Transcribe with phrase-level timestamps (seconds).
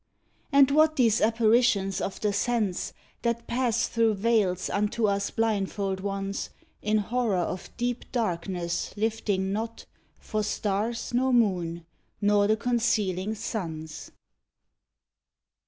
[0.51, 6.49] And what these apparitions of the sense That pass through veils unto us blindfold ones,
[6.81, 9.85] In horror of deep darkness lifting not
[10.17, 11.85] For stars nor moon
[12.19, 14.09] nor the concealing suns?